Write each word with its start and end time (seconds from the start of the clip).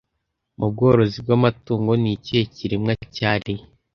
Mu 0.59 0.67
bworozi 0.71 1.17
bw'amatungo 1.25 1.91
ni 2.01 2.09
ikihe 2.15 2.43
kiremwa 2.55 2.93
cyari 3.15 3.53